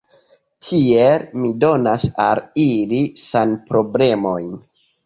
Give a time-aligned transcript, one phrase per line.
[0.67, 4.55] Tiel mi donas al ili sanproblemojn.